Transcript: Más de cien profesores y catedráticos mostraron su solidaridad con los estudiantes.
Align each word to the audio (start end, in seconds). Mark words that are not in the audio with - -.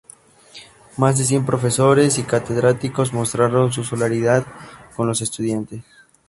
Más 0.97 1.19
de 1.19 1.25
cien 1.25 1.45
profesores 1.45 2.17
y 2.17 2.23
catedráticos 2.23 3.13
mostraron 3.13 3.71
su 3.71 3.83
solidaridad 3.83 4.47
con 4.95 5.05
los 5.05 5.21
estudiantes. 5.21 5.83